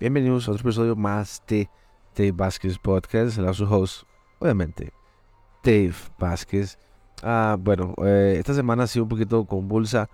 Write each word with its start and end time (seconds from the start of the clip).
Bienvenidos 0.00 0.46
a 0.46 0.52
otro 0.52 0.62
episodio 0.62 0.94
más 0.94 1.42
de 1.48 1.68
Dave 2.16 2.30
Vázquez 2.30 2.78
Podcast. 2.78 3.36
El 3.36 3.52
su 3.52 3.64
host, 3.64 4.04
obviamente, 4.38 4.92
Dave 5.64 5.94
Vázquez. 6.16 6.78
Ah, 7.20 7.56
bueno, 7.58 7.96
eh, 8.04 8.36
esta 8.38 8.54
semana 8.54 8.84
ha 8.84 8.86
sido 8.86 9.02
un 9.02 9.08
poquito 9.08 9.44
convulsa 9.44 10.08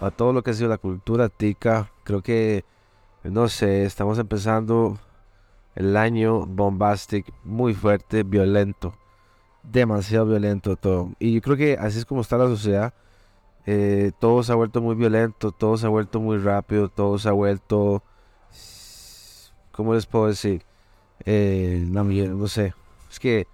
a 0.00 0.10
todo 0.10 0.32
lo 0.32 0.42
que 0.42 0.50
ha 0.50 0.54
sido 0.54 0.68
la 0.68 0.78
cultura 0.78 1.28
tica. 1.28 1.92
Creo 2.02 2.20
que, 2.20 2.64
no 3.22 3.46
sé, 3.46 3.84
estamos 3.84 4.18
empezando 4.18 4.98
el 5.76 5.96
año 5.96 6.44
bombastic, 6.44 7.32
muy 7.44 7.74
fuerte, 7.74 8.24
violento, 8.24 8.92
demasiado 9.62 10.26
violento 10.26 10.74
todo. 10.74 11.12
Y 11.20 11.34
yo 11.34 11.42
creo 11.42 11.56
que 11.56 11.78
así 11.78 11.98
es 11.98 12.04
como 12.04 12.22
está 12.22 12.38
la 12.38 12.46
sociedad. 12.46 12.92
Eh, 13.66 14.10
todo 14.18 14.42
se 14.42 14.50
ha 14.50 14.56
vuelto 14.56 14.80
muy 14.80 14.96
violento, 14.96 15.52
todo 15.52 15.76
se 15.76 15.86
ha 15.86 15.90
vuelto 15.90 16.18
muy 16.18 16.38
rápido, 16.38 16.88
todo 16.88 17.18
se 17.18 17.28
ha 17.28 17.32
vuelto 17.32 18.02
¿cómo 19.78 19.94
les 19.94 20.06
puedo 20.06 20.26
decir? 20.26 20.64
Eh, 21.24 21.84
no, 21.86 22.02
no, 22.02 22.48
sé. 22.48 22.74
Es 23.08 23.20
que 23.20 23.46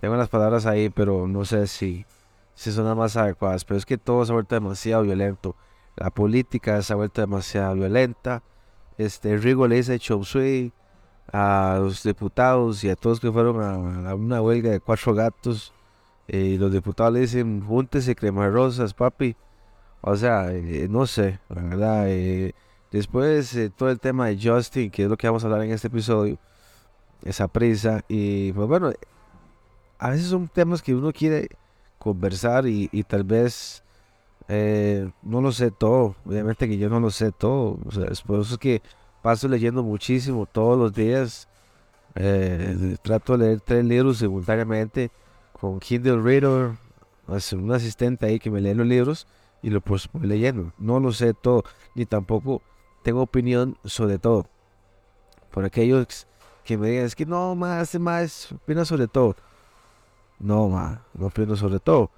tengo 0.00 0.16
las 0.16 0.30
palabras 0.30 0.64
ahí, 0.64 0.88
pero 0.88 1.28
no 1.28 1.44
sé 1.44 1.66
si, 1.66 2.06
si 2.54 2.72
son 2.72 2.86
las 2.86 2.96
más 2.96 3.18
adecuadas. 3.18 3.66
Pero 3.66 3.76
es 3.76 3.84
que 3.84 3.98
todo 3.98 4.24
se 4.24 4.32
ha 4.32 4.34
vuelto 4.34 4.54
demasiado 4.54 5.02
violento. 5.02 5.56
La 5.94 6.08
política 6.08 6.80
se 6.80 6.94
ha 6.94 6.96
vuelto 6.96 7.20
demasiado 7.20 7.74
violenta. 7.74 8.42
Este, 8.96 9.36
Rigo 9.36 9.68
le 9.68 9.76
dice 9.76 9.98
chop 9.98 10.24
a 11.34 11.76
los 11.78 12.02
diputados 12.02 12.82
y 12.82 12.88
a 12.88 12.96
todos 12.96 13.20
que 13.20 13.30
fueron 13.30 13.62
a, 13.62 14.14
una 14.14 14.40
huelga 14.40 14.70
de 14.70 14.80
cuatro 14.80 15.12
gatos. 15.12 15.74
Eh, 16.28 16.54
y 16.54 16.58
los 16.58 16.72
diputados 16.72 17.12
le 17.12 17.20
dicen, 17.20 17.60
júntese 17.60 18.16
crema 18.16 18.48
rosas, 18.48 18.94
papi. 18.94 19.36
O 20.00 20.16
sea, 20.16 20.50
eh, 20.50 20.86
no 20.88 21.06
sé, 21.06 21.40
la 21.50 21.60
verdad. 21.60 22.06
Después 22.90 23.54
eh, 23.54 23.70
todo 23.70 23.90
el 23.90 24.00
tema 24.00 24.28
de 24.28 24.38
Justin, 24.40 24.90
que 24.90 25.04
es 25.04 25.08
lo 25.08 25.16
que 25.16 25.26
vamos 25.26 25.44
a 25.44 25.46
hablar 25.46 25.62
en 25.62 25.72
este 25.72 25.88
episodio, 25.88 26.38
esa 27.24 27.48
prisa. 27.48 28.04
Y 28.08 28.52
pues 28.52 28.68
bueno, 28.68 28.92
a 29.98 30.10
veces 30.10 30.28
son 30.28 30.48
temas 30.48 30.82
que 30.82 30.94
uno 30.94 31.12
quiere 31.12 31.48
conversar 31.98 32.66
y, 32.66 32.88
tal 33.04 33.24
vez 33.24 33.82
eh, 34.48 35.10
no 35.22 35.40
lo 35.40 35.52
sé 35.52 35.70
todo. 35.70 36.16
Obviamente 36.24 36.68
que 36.68 36.78
yo 36.78 36.88
no 36.88 37.00
lo 37.00 37.10
sé 37.10 37.32
todo. 37.32 37.78
Es 38.10 38.22
por 38.22 38.40
eso 38.40 38.58
que 38.58 38.82
paso 39.22 39.48
leyendo 39.48 39.82
muchísimo 39.82 40.46
todos 40.46 40.78
los 40.78 40.94
días. 40.94 41.48
Eh, 42.14 42.96
trato 43.02 43.36
de 43.36 43.46
leer 43.46 43.60
tres 43.60 43.84
libros 43.84 44.18
simultáneamente 44.18 45.10
con 45.52 45.78
Kindle 45.78 46.22
Reader, 46.22 46.72
un 47.52 47.72
asistente 47.72 48.26
ahí 48.26 48.38
que 48.38 48.50
me 48.50 48.60
lee 48.60 48.74
los 48.74 48.86
libros 48.86 49.26
y 49.62 49.70
lo 49.70 49.80
pues 49.80 50.08
voy 50.12 50.26
leyendo. 50.26 50.72
No 50.78 51.00
lo 51.00 51.12
sé 51.12 51.34
todo, 51.34 51.64
ni 51.94 52.06
tampoco 52.06 52.62
tengo 53.08 53.22
opinión 53.22 53.78
sobre 53.86 54.18
todo. 54.18 54.46
Por 55.50 55.64
aquellos 55.64 56.26
que 56.62 56.76
me 56.76 56.90
digan, 56.90 57.06
es 57.06 57.16
que 57.16 57.24
no, 57.24 57.54
más, 57.54 57.98
más, 57.98 58.52
opina 58.52 58.84
sobre 58.84 59.08
todo. 59.08 59.34
No, 60.38 60.68
ma, 60.68 61.06
no 61.14 61.28
opino 61.28 61.56
sobre 61.56 61.80
todo. 61.80 62.10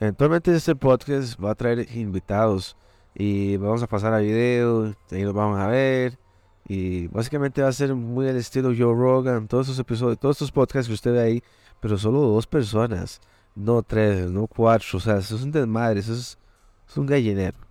Eventualmente 0.00 0.54
este 0.56 0.74
podcast 0.74 1.38
va 1.38 1.50
a 1.50 1.54
traer 1.54 1.86
invitados 1.94 2.78
y 3.14 3.58
vamos 3.58 3.82
a 3.82 3.86
pasar 3.86 4.14
a 4.14 4.20
video, 4.20 4.94
ahí 5.10 5.22
los 5.22 5.34
vamos 5.34 5.58
a 5.58 5.66
ver. 5.66 6.18
Y 6.66 7.08
básicamente 7.08 7.60
va 7.60 7.68
a 7.68 7.72
ser 7.72 7.94
muy 7.94 8.26
el 8.26 8.38
estilo 8.38 8.70
Joe 8.70 8.94
Rogan, 8.94 9.48
todos 9.48 9.66
estos 9.66 9.80
episodios, 9.80 10.18
todos 10.18 10.36
estos 10.36 10.50
podcasts 10.50 10.88
que 10.88 10.94
usted 10.94 11.12
ve 11.12 11.20
ahí, 11.20 11.42
pero 11.78 11.98
solo 11.98 12.20
dos 12.20 12.46
personas, 12.46 13.20
no 13.54 13.82
tres, 13.82 14.30
no 14.30 14.46
cuatro, 14.46 14.96
o 14.96 15.00
sea, 15.00 15.18
eso 15.18 15.36
es 15.36 15.42
un 15.42 15.52
desmadre, 15.52 16.00
eso 16.00 16.14
es, 16.14 16.38
es 16.88 16.96
un 16.96 17.04
gallinero 17.04 17.67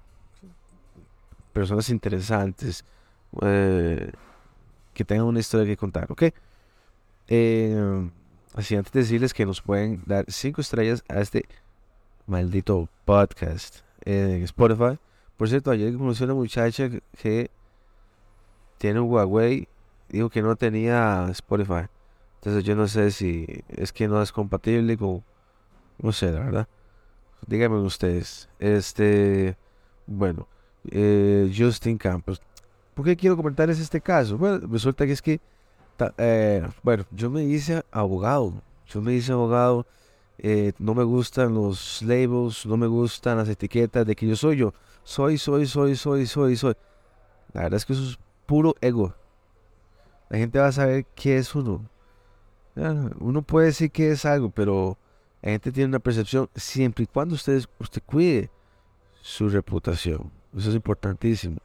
personas 1.57 1.89
interesantes 1.89 2.85
eh, 3.41 4.11
que 4.93 5.03
tengan 5.03 5.25
una 5.25 5.39
historia 5.39 5.65
que 5.65 5.75
contar, 5.75 6.11
¿ok? 6.11 6.25
Eh, 7.27 8.09
así 8.53 8.75
antes 8.75 8.93
de 8.93 8.99
decirles 8.99 9.33
que 9.33 9.43
nos 9.43 9.61
pueden 9.61 10.03
dar 10.05 10.25
cinco 10.27 10.61
estrellas 10.61 11.03
a 11.09 11.19
este 11.19 11.45
maldito 12.27 12.87
podcast 13.05 13.79
en 14.05 14.43
Spotify. 14.43 14.99
Por 15.35 15.49
cierto, 15.49 15.71
ayer 15.71 15.97
conocí 15.97 16.23
a 16.23 16.25
una 16.25 16.35
muchacha 16.35 16.89
que 17.19 17.49
tiene 18.77 18.99
un 18.99 19.09
Huawei, 19.11 19.67
dijo 20.09 20.29
que 20.29 20.43
no 20.43 20.55
tenía 20.55 21.27
Spotify. 21.31 21.87
Entonces 22.35 22.63
yo 22.63 22.75
no 22.75 22.87
sé 22.87 23.09
si 23.09 23.63
es 23.69 23.91
que 23.91 24.07
no 24.07 24.21
es 24.21 24.31
compatible 24.31 24.95
con... 24.95 25.23
No 25.97 26.11
sé, 26.11 26.31
la 26.31 26.41
verdad. 26.41 26.67
Díganme 27.47 27.77
ustedes. 27.77 28.47
Este... 28.59 29.57
Bueno 30.05 30.47
eh, 30.91 31.51
Justin 31.55 31.97
Campos. 31.97 32.41
¿Por 32.93 33.05
qué 33.05 33.15
quiero 33.15 33.37
comentarles 33.37 33.79
este 33.79 34.01
caso? 34.01 34.37
Bueno, 34.37 34.65
resulta 34.67 35.05
que 35.05 35.11
es 35.11 35.21
que, 35.21 35.39
eh, 36.17 36.67
bueno, 36.81 37.05
yo 37.11 37.29
me 37.29 37.43
hice 37.43 37.83
abogado. 37.91 38.53
Yo 38.87 39.01
me 39.01 39.13
hice 39.13 39.31
abogado. 39.31 39.85
Eh, 40.39 40.73
no 40.79 40.93
me 40.93 41.03
gustan 41.03 41.53
los 41.53 42.01
labels, 42.01 42.65
no 42.65 42.77
me 42.77 42.87
gustan 42.87 43.37
las 43.37 43.49
etiquetas 43.49 44.05
de 44.05 44.15
que 44.15 44.27
yo 44.27 44.35
soy 44.35 44.57
yo. 44.57 44.73
Soy, 45.03 45.37
soy, 45.37 45.65
soy, 45.65 45.95
soy, 45.95 46.25
soy, 46.25 46.55
soy. 46.55 46.75
La 47.53 47.63
verdad 47.63 47.77
es 47.77 47.85
que 47.85 47.93
eso 47.93 48.03
es 48.03 48.19
puro 48.45 48.75
ego. 48.81 49.13
La 50.29 50.37
gente 50.37 50.59
va 50.59 50.67
a 50.67 50.71
saber 50.71 51.05
qué 51.15 51.37
es 51.37 51.55
uno. 51.55 51.89
Uno 53.19 53.41
puede 53.41 53.67
decir 53.67 53.91
que 53.91 54.11
es 54.11 54.25
algo, 54.25 54.49
pero 54.49 54.97
la 55.41 55.51
gente 55.51 55.71
tiene 55.71 55.89
una 55.89 55.99
percepción 55.99 56.49
siempre 56.55 57.03
y 57.03 57.07
cuando 57.07 57.35
usted, 57.35 57.63
usted 57.79 58.01
cuide 58.05 58.51
su 59.21 59.49
reputación. 59.49 60.36
Eso 60.55 60.69
es 60.69 60.75
importantísimo. 60.75 61.57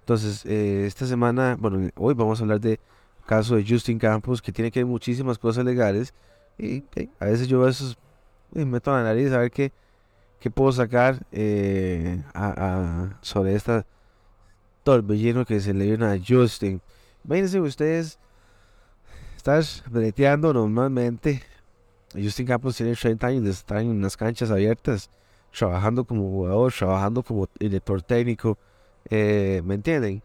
Entonces, 0.00 0.44
eh, 0.46 0.86
esta 0.86 1.06
semana, 1.06 1.56
bueno, 1.58 1.90
hoy 1.96 2.14
vamos 2.14 2.40
a 2.40 2.42
hablar 2.42 2.60
de 2.60 2.80
caso 3.26 3.56
de 3.56 3.64
Justin 3.68 3.98
Campos, 3.98 4.40
que 4.40 4.52
tiene 4.52 4.70
que 4.70 4.80
ver 4.80 4.86
muchísimas 4.86 5.38
cosas 5.38 5.64
legales. 5.64 6.14
Y 6.58 6.82
a 7.20 7.26
veces 7.26 7.46
yo 7.46 7.62
a 7.62 7.66
veces 7.66 7.96
me 8.52 8.64
meto 8.64 8.90
la 8.90 9.02
nariz 9.02 9.30
a 9.32 9.38
ver 9.38 9.50
qué, 9.50 9.70
qué 10.40 10.50
puedo 10.50 10.72
sacar 10.72 11.24
eh, 11.30 12.22
sobre 13.20 13.54
esta 13.54 13.84
torbellino 14.82 15.44
que 15.44 15.60
se 15.60 15.74
le 15.74 15.84
viene 15.84 16.06
a 16.06 16.18
Justin. 16.18 16.80
Imagínense 17.24 17.60
ustedes, 17.60 18.18
estás 19.36 19.84
breteando 19.90 20.52
normalmente. 20.54 21.42
Justin 22.14 22.46
Campos 22.46 22.76
tiene 22.76 22.94
30 22.94 23.26
años 23.26 23.44
de 23.44 23.50
estar 23.50 23.78
en 23.78 23.88
unas 23.88 24.16
canchas 24.16 24.50
abiertas 24.50 25.10
trabajando 25.56 26.04
como 26.04 26.22
jugador, 26.30 26.72
trabajando 26.72 27.22
como 27.22 27.48
director 27.58 28.02
técnico, 28.02 28.58
eh, 29.10 29.62
¿me 29.64 29.74
entienden? 29.74 30.22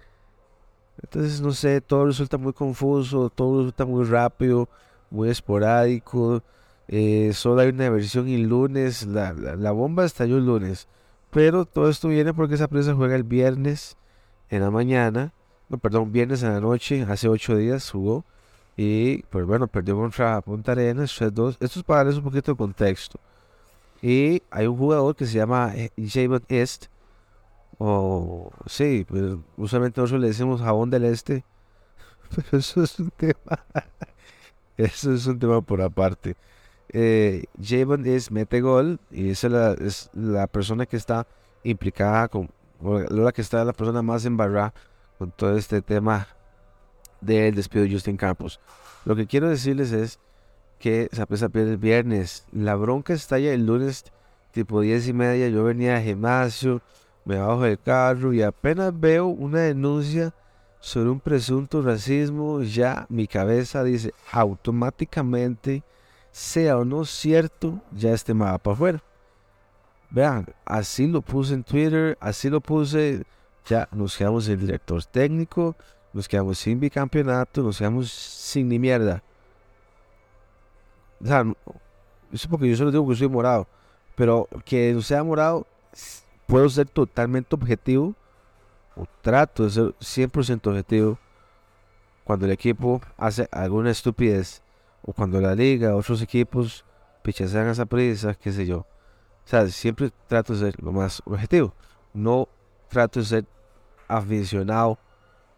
Entonces, 1.01 1.41
no 1.41 1.51
sé, 1.51 1.81
todo 1.81 2.05
resulta 2.05 2.37
muy 2.37 2.53
confuso, 2.53 3.29
todo 3.29 3.59
resulta 3.59 3.85
muy 3.85 4.05
rápido, 4.05 4.69
muy 5.09 5.29
esporádico. 5.29 6.43
Eh, 6.87 7.31
solo 7.33 7.61
hay 7.61 7.69
una 7.69 7.89
versión 7.89 8.27
el 8.27 8.43
lunes, 8.43 9.05
la, 9.07 9.33
la, 9.33 9.71
bomba 9.71 10.05
estalló 10.05 10.37
el 10.37 10.45
lunes. 10.45 10.87
Pero 11.31 11.65
todo 11.65 11.89
esto 11.89 12.09
viene 12.09 12.33
porque 12.33 12.55
esa 12.55 12.67
presa 12.67 12.93
juega 12.93 13.15
el 13.15 13.23
viernes 13.23 13.97
en 14.49 14.61
la 14.61 14.71
mañana, 14.71 15.33
no, 15.69 15.77
perdón, 15.77 16.11
viernes 16.11 16.43
en 16.43 16.53
la 16.53 16.59
noche, 16.59 17.05
hace 17.09 17.27
ocho 17.27 17.55
días 17.57 17.89
jugó. 17.89 18.25
Y 18.75 19.23
pues 19.23 19.45
bueno, 19.45 19.67
perdió 19.67 19.95
contra 19.95 20.41
Punta 20.41 20.71
Arenas 20.73 21.19
3-2. 21.19 21.57
Esto 21.59 21.79
es 21.79 21.83
para 21.83 21.99
darles 21.99 22.17
un 22.17 22.23
poquito 22.23 22.51
de 22.51 22.57
contexto. 22.57 23.19
Y 24.03 24.43
hay 24.51 24.67
un 24.67 24.77
jugador 24.77 25.15
que 25.15 25.25
se 25.25 25.37
llama 25.37 25.71
eh, 25.75 25.89
Javon 25.97 26.43
Est. 26.49 26.87
O 27.77 28.51
sí, 28.65 29.05
pues 29.07 29.37
usualmente 29.55 30.01
nosotros 30.01 30.21
le 30.21 30.27
decimos 30.27 30.61
jabón 30.61 30.89
del 30.89 31.05
este. 31.05 31.45
Pero 32.35 32.57
eso 32.57 32.83
es 32.83 32.99
un 32.99 33.11
tema. 33.11 33.65
eso 34.77 35.13
es 35.13 35.25
un 35.25 35.39
tema 35.39 35.61
por 35.61 35.81
aparte. 35.81 36.35
Eh, 36.89 37.45
Javon 37.63 38.03
mete 38.31 38.59
gol 38.59 38.99
y 39.09 39.29
es 39.29 39.41
la, 39.45 39.71
es 39.71 40.09
la 40.13 40.47
persona 40.47 40.85
que 40.85 40.97
está 40.97 41.25
implicada 41.63 42.27
con, 42.27 42.49
la 42.81 43.31
que 43.31 43.41
está 43.41 43.63
la 43.63 43.71
persona 43.71 44.01
más 44.01 44.25
embarrada 44.25 44.73
con 45.17 45.31
todo 45.31 45.57
este 45.57 45.81
tema 45.81 46.27
del 47.21 47.55
despido 47.55 47.85
de 47.85 47.93
Justin 47.93 48.17
Campos. 48.17 48.59
Lo 49.05 49.15
que 49.15 49.27
quiero 49.27 49.47
decirles 49.47 49.93
es 49.93 50.19
que 50.83 51.07
se 51.13 51.21
a 51.21 51.25
pierde 51.25 51.71
el 51.71 51.77
viernes. 51.77 52.45
La 52.51 52.75
bronca 52.75 53.13
estalla 53.13 53.53
el 53.53 53.65
lunes, 53.65 54.03
tipo 54.51 54.81
10 54.81 55.07
y 55.07 55.13
media. 55.13 55.47
Yo 55.47 55.63
venía 55.63 55.95
al 55.95 56.03
gimnasio, 56.03 56.81
me 57.23 57.37
bajo 57.37 57.61
del 57.61 57.79
carro 57.79 58.33
y 58.33 58.41
apenas 58.41 58.91
veo 58.99 59.27
una 59.27 59.59
denuncia 59.61 60.33
sobre 60.81 61.09
un 61.09 61.21
presunto 61.21 61.81
racismo, 61.81 62.63
ya 62.63 63.05
mi 63.07 63.27
cabeza 63.27 63.81
dice 63.85 64.13
automáticamente, 64.33 65.83
sea 66.33 66.77
o 66.77 66.83
no 66.83 67.05
cierto, 67.05 67.81
ya 67.93 68.11
este 68.11 68.33
mapa 68.33 68.59
para 68.59 68.73
afuera. 68.73 69.03
Vean, 70.09 70.47
así 70.65 71.07
lo 71.07 71.21
puse 71.21 71.53
en 71.53 71.63
Twitter, 71.63 72.17
así 72.19 72.49
lo 72.49 72.59
puse, 72.59 73.23
ya 73.65 73.87
nos 73.93 74.17
quedamos 74.17 74.43
sin 74.43 74.59
director 74.59 75.01
técnico, 75.05 75.77
nos 76.11 76.27
quedamos 76.27 76.57
sin 76.59 76.77
bicampeonato, 76.81 77.63
nos 77.63 77.77
quedamos 77.77 78.11
sin 78.11 78.67
ni 78.67 78.79
mierda. 78.79 79.23
O 81.23 81.27
sea, 81.27 81.45
eso 82.31 82.49
porque 82.49 82.69
yo 82.69 82.75
solo 82.75 82.91
digo 82.91 83.07
que 83.07 83.15
soy 83.15 83.29
morado. 83.29 83.67
Pero 84.15 84.47
que 84.65 84.93
no 84.93 85.01
sea 85.01 85.23
morado, 85.23 85.65
puedo 86.47 86.67
ser 86.69 86.87
totalmente 86.87 87.55
objetivo. 87.55 88.13
O 88.95 89.05
trato 89.21 89.63
de 89.63 89.69
ser 89.69 89.93
100% 89.99 90.67
objetivo. 90.67 91.17
cuando 92.23 92.45
el 92.45 92.51
equipo 92.51 93.01
hace 93.17 93.49
alguna 93.51 93.91
estupidez, 93.91 94.61
o 95.01 95.11
cuando 95.11 95.41
la 95.41 95.55
liga, 95.55 95.95
otros 95.95 96.21
equipos 96.21 96.85
pichasean 97.21 97.67
a 97.67 97.71
esa 97.71 97.85
prisa, 97.85 98.33
qué 98.35 98.51
sé 98.51 98.65
yo. 98.65 98.79
O 99.45 99.47
sea, 99.47 99.67
siempre 99.67 100.11
trato 100.27 100.53
de 100.53 100.59
ser 100.59 100.81
lo 100.81 100.91
más 100.91 101.21
objetivo. 101.25 101.73
No 102.13 102.47
trato 102.87 103.19
de 103.19 103.25
ser 103.25 103.45
aficionado. 104.07 104.97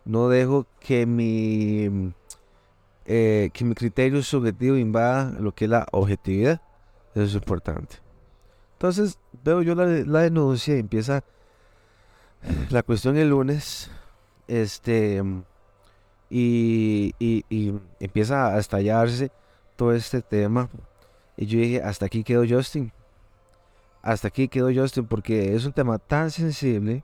No 0.06 0.29
dejo 0.29 0.65
que 0.79 1.06
mi, 1.06 2.13
eh, 3.05 3.49
que 3.53 3.65
mi 3.65 3.75
criterio 3.75 4.21
subjetivo 4.23 4.75
invada 4.77 5.31
lo 5.39 5.53
que 5.53 5.65
es 5.65 5.71
la 5.71 5.87
objetividad. 5.91 6.61
Eso 7.13 7.23
es 7.23 7.33
importante. 7.35 7.97
Entonces 8.73 9.19
veo 9.43 9.61
yo 9.61 9.75
la, 9.75 9.85
la 9.85 10.21
denuncia 10.21 10.75
y 10.75 10.79
empieza 10.79 11.23
la 12.69 12.83
cuestión 12.83 13.17
el 13.17 13.29
lunes. 13.29 13.89
Este 14.47 15.21
y, 16.29 17.13
y, 17.19 17.73
empieza 17.99 18.53
a 18.53 18.59
estallarse 18.59 19.31
todo 19.75 19.93
este 19.93 20.21
tema. 20.21 20.69
Y 21.37 21.45
yo 21.45 21.59
dije, 21.59 21.81
hasta 21.81 22.05
aquí 22.05 22.23
quedó 22.23 22.43
Justin. 22.47 22.91
Hasta 24.01 24.27
aquí 24.27 24.47
quedó 24.47 24.69
Justin 24.73 25.05
porque 25.05 25.55
es 25.55 25.65
un 25.65 25.73
tema 25.73 25.97
tan 25.99 26.31
sensible. 26.31 27.03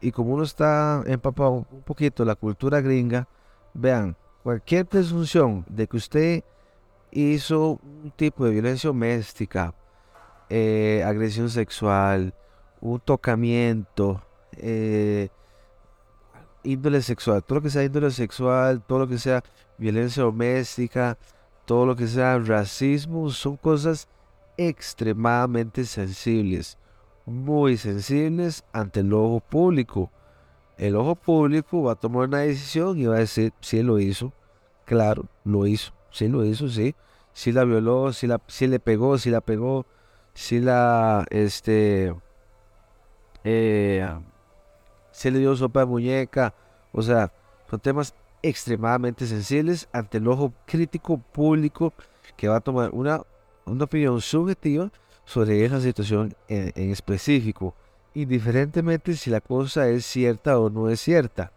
Y 0.00 0.12
como 0.12 0.34
uno 0.34 0.44
está 0.44 1.02
empapado 1.06 1.66
un 1.70 1.82
poquito 1.82 2.24
la 2.24 2.36
cultura 2.36 2.80
gringa, 2.80 3.28
vean, 3.74 4.16
cualquier 4.42 4.86
presunción 4.86 5.64
de 5.68 5.86
que 5.86 5.96
usted 5.96 6.44
hizo 7.10 7.80
un 7.82 8.12
tipo 8.16 8.44
de 8.44 8.52
violencia 8.52 8.88
doméstica, 8.88 9.74
eh, 10.48 11.02
agresión 11.04 11.50
sexual, 11.50 12.34
un 12.80 13.00
tocamiento, 13.00 14.22
eh, 14.52 15.28
índole 16.62 17.02
sexual, 17.02 17.42
todo 17.42 17.56
lo 17.56 17.62
que 17.62 17.70
sea 17.70 17.84
índole 17.84 18.10
sexual, 18.10 18.82
todo 18.86 19.00
lo 19.00 19.08
que 19.08 19.18
sea 19.18 19.42
violencia 19.78 20.22
doméstica, 20.22 21.18
todo 21.64 21.86
lo 21.86 21.96
que 21.96 22.06
sea 22.06 22.38
racismo, 22.38 23.30
son 23.30 23.56
cosas 23.56 24.08
extremadamente 24.56 25.84
sensibles, 25.84 26.78
muy 27.26 27.76
sensibles 27.76 28.64
ante 28.72 29.00
el 29.00 29.12
ojo 29.12 29.40
público. 29.40 30.10
El 30.78 30.96
ojo 30.96 31.14
público 31.16 31.82
va 31.82 31.92
a 31.92 31.96
tomar 31.96 32.28
una 32.28 32.38
decisión 32.38 32.98
y 32.98 33.06
va 33.06 33.16
a 33.16 33.20
decir 33.20 33.52
si 33.60 33.82
lo 33.82 33.98
hizo, 33.98 34.32
claro, 34.84 35.26
lo 35.44 35.66
hizo, 35.66 35.92
si 36.10 36.28
lo 36.28 36.44
hizo, 36.44 36.68
sí, 36.68 36.94
si 37.32 37.52
la 37.52 37.64
violó, 37.64 38.12
si, 38.12 38.26
la, 38.26 38.40
si 38.46 38.66
le 38.66 38.78
pegó, 38.78 39.18
si 39.18 39.30
la 39.30 39.40
pegó, 39.40 39.86
si 40.34 40.60
la, 40.60 41.26
este, 41.30 42.14
eh, 43.44 44.08
se 45.10 45.30
le 45.30 45.40
dio 45.40 45.56
sopa 45.56 45.80
de 45.80 45.86
muñeca. 45.86 46.54
O 46.92 47.02
sea, 47.02 47.32
son 47.68 47.80
temas 47.80 48.14
extremadamente 48.42 49.26
sensibles 49.26 49.88
ante 49.92 50.18
el 50.18 50.28
ojo 50.28 50.52
crítico 50.64 51.18
público 51.18 51.92
que 52.36 52.48
va 52.48 52.56
a 52.56 52.60
tomar 52.60 52.90
una, 52.92 53.22
una 53.64 53.84
opinión 53.84 54.20
subjetiva 54.20 54.90
sobre 55.24 55.64
esa 55.64 55.80
situación 55.80 56.34
en, 56.48 56.90
específico, 56.90 57.74
indiferentemente 58.22 59.14
si 59.14 59.30
la 59.30 59.40
cosa 59.40 59.88
es 59.88 60.04
cierta 60.04 60.58
o 60.58 60.70
no 60.70 60.88
es 60.88 61.00
cierta. 61.00 61.52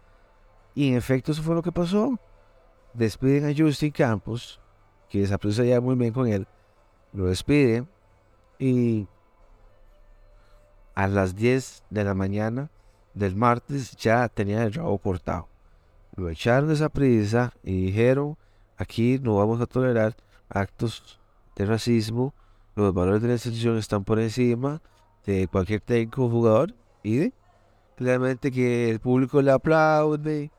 Y 0.74 0.88
en 0.88 0.96
efecto 0.96 1.32
eso 1.32 1.42
fue 1.42 1.54
lo 1.54 1.62
que 1.62 1.72
pasó. 1.72 2.18
Despiden 2.94 3.46
a 3.46 3.54
Justin 3.56 3.90
Campos, 3.90 4.60
que 5.08 5.26
se 5.26 5.34
aprecia 5.34 5.64
ya 5.64 5.80
muy 5.80 5.94
bien 5.96 6.12
con 6.12 6.28
él, 6.28 6.46
lo 7.12 7.26
despiden 7.26 7.88
y 8.58 9.06
a 10.94 11.08
las 11.08 11.34
10 11.34 11.84
de 11.90 12.04
la 12.04 12.14
mañana 12.14 12.70
del 13.14 13.34
martes 13.34 13.96
ya 13.96 14.28
tenía 14.28 14.62
el 14.62 14.72
rabo 14.72 14.98
cortado. 14.98 15.48
Lo 16.16 16.28
echaron 16.28 16.70
esa 16.70 16.90
prisa 16.90 17.52
y 17.62 17.86
dijeron, 17.86 18.36
aquí 18.76 19.18
no 19.18 19.36
vamos 19.36 19.60
a 19.60 19.66
tolerar 19.66 20.14
actos 20.48 21.18
de 21.56 21.66
racismo, 21.66 22.34
los 22.74 22.94
valores 22.94 23.22
de 23.22 23.28
la 23.28 23.34
institución 23.34 23.78
están 23.78 24.04
por 24.04 24.20
encima 24.20 24.80
de 25.26 25.46
cualquier 25.48 25.80
técnico 25.80 26.28
jugador 26.28 26.74
y 27.02 27.32
claramente 27.96 28.50
que 28.50 28.90
el 28.90 29.00
público 29.00 29.40
le 29.42 29.50
aplaude, 29.50 30.50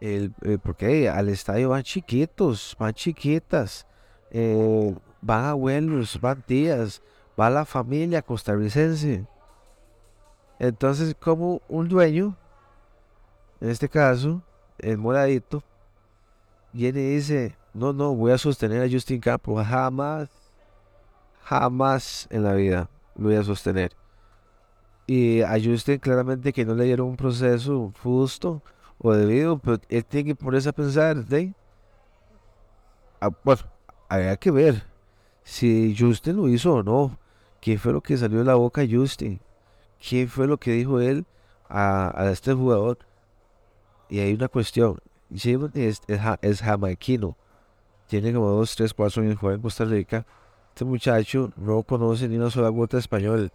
el, 0.00 0.34
eh, 0.42 0.58
porque 0.62 1.08
al 1.08 1.28
estadio 1.28 1.70
van 1.70 1.82
chiquitos, 1.82 2.76
van 2.78 2.94
chiquitas, 2.94 3.86
eh, 4.30 4.94
van 5.20 5.44
abuelos, 5.44 6.20
van 6.20 6.42
tías, 6.42 7.02
va 7.38 7.50
la 7.50 7.64
familia 7.64 8.22
costarricense. 8.22 9.26
Entonces, 10.58 11.14
como 11.18 11.60
un 11.68 11.88
dueño, 11.88 12.36
en 13.60 13.70
este 13.70 13.88
caso, 13.88 14.42
el 14.78 14.98
moradito, 14.98 15.62
viene 16.72 17.00
y 17.00 17.16
dice, 17.16 17.56
no, 17.74 17.92
no, 17.92 18.14
voy 18.14 18.32
a 18.32 18.38
sostener 18.38 18.82
a 18.82 18.90
Justin 18.90 19.20
Campos, 19.20 19.66
jamás, 19.66 20.28
jamás 21.42 22.26
en 22.30 22.44
la 22.44 22.54
vida 22.54 22.88
lo 23.16 23.28
voy 23.28 23.36
a 23.36 23.42
sostener. 23.42 24.01
Y 25.14 25.42
a 25.42 25.58
Justin 25.62 25.98
claramente 25.98 26.54
que 26.54 26.64
no 26.64 26.74
le 26.74 26.84
dieron 26.84 27.08
un 27.08 27.16
proceso 27.16 27.92
justo 28.02 28.62
o 28.96 29.12
debido, 29.12 29.58
pero 29.58 29.78
él 29.90 30.06
tiene 30.06 30.28
que 30.28 30.34
ponerse 30.34 30.70
a 30.70 30.72
pensar, 30.72 31.26
¿de? 31.26 31.52
Ah, 33.20 33.28
bueno, 33.44 33.60
había 34.08 34.34
que 34.38 34.50
ver 34.50 34.84
si 35.44 35.94
Justin 35.98 36.36
lo 36.36 36.48
hizo 36.48 36.76
o 36.76 36.82
no. 36.82 37.18
¿Qué 37.60 37.76
fue 37.76 37.92
lo 37.92 38.00
que 38.00 38.16
salió 38.16 38.38
de 38.38 38.46
la 38.46 38.54
boca 38.54 38.80
de 38.80 38.96
Justin? 38.96 39.38
qué 39.98 40.26
fue 40.26 40.46
lo 40.46 40.56
que 40.56 40.70
dijo 40.70 40.98
él 40.98 41.26
a, 41.68 42.30
este 42.32 42.54
jugador. 42.54 42.96
Y 44.08 44.18
hay 44.20 44.32
una 44.32 44.48
cuestión. 44.48 44.98
es, 45.74 46.00
es, 46.40 46.62
jamaiquino. 46.62 47.36
Tiene 48.06 48.32
como 48.32 48.48
2, 48.48 48.76
3, 48.76 48.94
4 48.94 49.22
años 49.24 49.38
juega 49.38 49.56
en 49.56 49.62
Costa 49.62 49.84
Rica. 49.84 50.24
Este 50.70 50.86
muchacho 50.86 51.52
no 51.56 51.82
conoce 51.82 52.30
ni 52.30 52.38
una 52.38 52.48
sola 52.48 52.70
gota 52.70 52.96
de 52.96 53.02
español. 53.02 53.52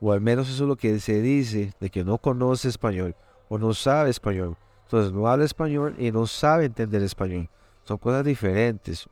O 0.00 0.12
al 0.12 0.20
menos 0.20 0.48
eso 0.48 0.64
es 0.64 0.68
lo 0.68 0.76
que 0.76 0.98
se 1.00 1.20
dice, 1.20 1.72
de 1.80 1.90
que 1.90 2.04
no 2.04 2.18
conoce 2.18 2.68
español 2.68 3.14
o 3.48 3.58
no 3.58 3.74
sabe 3.74 4.10
español. 4.10 4.56
Entonces 4.84 5.12
no 5.12 5.26
habla 5.26 5.44
español 5.44 5.94
y 5.98 6.10
no 6.10 6.26
sabe 6.26 6.66
entender 6.66 7.02
español. 7.02 7.48
Son 7.84 7.98
cosas 7.98 8.24
diferentes. 8.24 9.06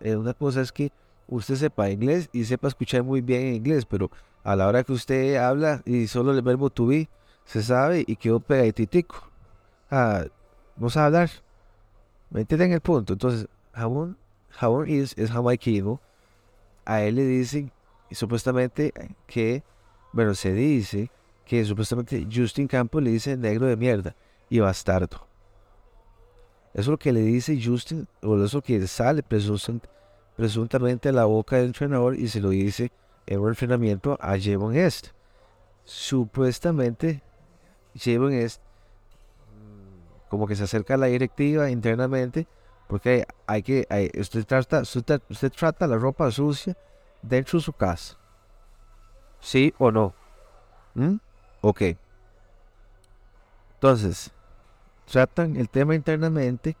Eh, 0.00 0.14
una 0.16 0.34
cosa 0.34 0.60
es 0.60 0.72
que 0.72 0.92
usted 1.26 1.56
sepa 1.56 1.90
inglés 1.90 2.28
y 2.32 2.44
sepa 2.44 2.68
escuchar 2.68 3.02
muy 3.02 3.20
bien 3.20 3.54
inglés, 3.54 3.84
pero 3.86 4.10
a 4.44 4.54
la 4.54 4.68
hora 4.68 4.84
que 4.84 4.92
usted 4.92 5.36
habla 5.36 5.82
y 5.84 6.06
solo 6.06 6.32
el 6.32 6.42
verbo 6.42 6.70
to 6.70 6.86
be 6.86 7.08
se 7.44 7.62
sabe 7.62 8.04
y 8.06 8.16
quedó 8.16 8.40
pegaditico. 8.40 9.30
Ah, 9.90 10.24
no 10.76 10.90
sabe 10.90 11.06
hablar. 11.06 11.30
¿Me 12.30 12.40
entienden 12.40 12.72
el 12.72 12.80
punto? 12.80 13.12
Entonces, 13.14 13.48
Jabón, 13.72 14.16
Jabón 14.50 14.88
es 14.88 15.14
jamaiquino. 15.30 16.00
A 16.84 17.02
él 17.02 17.16
le 17.16 17.24
dicen 17.24 17.72
supuestamente 18.10 18.92
que, 19.26 19.62
bueno, 20.16 20.34
se 20.34 20.54
dice 20.54 21.10
que 21.44 21.62
supuestamente 21.66 22.26
Justin 22.34 22.66
Campos 22.66 23.02
le 23.02 23.10
dice 23.10 23.36
negro 23.36 23.66
de 23.66 23.76
mierda 23.76 24.16
y 24.48 24.60
bastardo. 24.60 25.26
Eso 26.72 26.80
es 26.80 26.86
lo 26.86 26.96
que 26.96 27.12
le 27.12 27.20
dice 27.20 27.60
Justin, 27.62 28.08
o 28.22 28.42
eso 28.42 28.62
que 28.62 28.86
sale 28.86 29.22
presuntamente 29.22 31.10
a 31.10 31.12
la 31.12 31.26
boca 31.26 31.56
del 31.56 31.66
entrenador 31.66 32.18
y 32.18 32.28
se 32.28 32.40
lo 32.40 32.48
dice 32.48 32.90
en 33.26 33.40
un 33.40 33.50
entrenamiento 33.50 34.16
a 34.18 34.38
Javon 34.40 34.74
Est. 34.74 35.08
Supuestamente, 35.84 37.22
Javon 37.94 38.32
Est 38.32 38.62
mm, 38.62 40.30
como 40.30 40.46
que 40.46 40.56
se 40.56 40.64
acerca 40.64 40.94
a 40.94 40.96
la 40.96 41.08
directiva 41.08 41.68
internamente 41.68 42.46
porque 42.88 43.26
hay, 43.46 43.62
que 43.62 43.86
usted 44.18 44.46
trata 44.46 44.80
usted, 44.80 45.20
trata 45.54 45.86
la 45.86 45.98
ropa 45.98 46.30
sucia 46.30 46.74
dentro 47.20 47.58
de 47.58 47.62
su 47.62 47.74
casa 47.74 48.16
sí 49.46 49.72
o 49.78 49.92
no 49.92 50.12
¿Mm? 50.94 51.16
ok. 51.60 51.82
Entonces 53.74 54.32
tratan 55.04 55.56
el 55.56 55.68
tema 55.68 55.94
internamente. 55.94 56.76